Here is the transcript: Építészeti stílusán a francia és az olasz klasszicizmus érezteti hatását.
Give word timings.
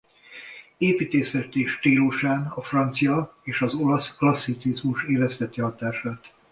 Építészeti 0.77 1.65
stílusán 1.67 2.45
a 2.55 2.61
francia 2.61 3.37
és 3.43 3.61
az 3.61 3.73
olasz 3.75 4.15
klasszicizmus 4.15 5.03
érezteti 5.03 5.61
hatását. 5.61 6.33